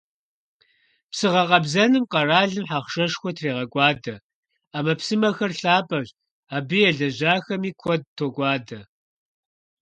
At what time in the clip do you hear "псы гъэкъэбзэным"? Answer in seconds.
1.11-2.05